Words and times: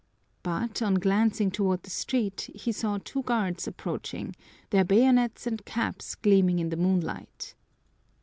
But, 0.41 0.81
on 0.81 0.95
glancing 0.95 1.51
toward 1.51 1.83
the 1.83 1.91
street, 1.91 2.49
he 2.55 2.71
saw 2.71 2.97
two 3.03 3.21
guards 3.21 3.67
approaching, 3.67 4.35
their 4.71 4.83
bayonets 4.83 5.45
and 5.45 5.63
caps 5.63 6.15
gleaming 6.15 6.57
in 6.57 6.69
the 6.69 6.75
moonlight. 6.75 7.53